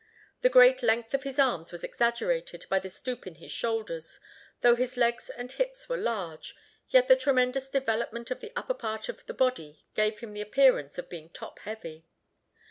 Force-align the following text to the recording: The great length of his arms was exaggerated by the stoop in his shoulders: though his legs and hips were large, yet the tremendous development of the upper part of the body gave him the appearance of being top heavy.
The 0.41 0.49
great 0.49 0.81
length 0.81 1.13
of 1.13 1.21
his 1.21 1.37
arms 1.37 1.71
was 1.71 1.83
exaggerated 1.83 2.65
by 2.71 2.79
the 2.79 2.89
stoop 2.89 3.27
in 3.27 3.35
his 3.35 3.51
shoulders: 3.51 4.19
though 4.61 4.75
his 4.75 4.97
legs 4.97 5.29
and 5.29 5.51
hips 5.51 5.87
were 5.87 5.95
large, 5.95 6.55
yet 6.87 7.07
the 7.07 7.15
tremendous 7.15 7.69
development 7.69 8.31
of 8.31 8.39
the 8.39 8.51
upper 8.55 8.73
part 8.73 9.09
of 9.09 9.23
the 9.27 9.35
body 9.35 9.83
gave 9.93 10.21
him 10.21 10.33
the 10.33 10.41
appearance 10.41 10.97
of 10.97 11.07
being 11.07 11.29
top 11.29 11.59
heavy. 11.59 12.07